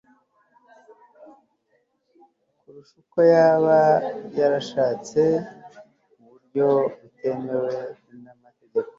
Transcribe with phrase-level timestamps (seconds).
[2.61, 3.77] kurusha uko yaba
[4.37, 5.21] yarashatse
[6.17, 6.65] mu buryo
[7.01, 7.71] butemewe
[8.23, 8.89] n'amategeko